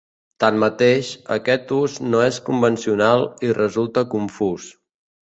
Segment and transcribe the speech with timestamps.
[0.43, 4.65] Tanmateix, aquest ús no és convencional i resulta confús.